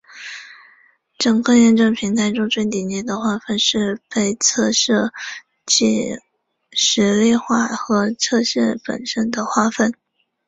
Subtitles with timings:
[1.19, 5.13] 整个验证平台中最顶层的划分是被测设
[5.67, 6.17] 计
[6.71, 9.93] 实例化和测试本身的划分。